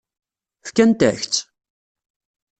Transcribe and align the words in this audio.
Fkant-ak-tt? 0.67 1.35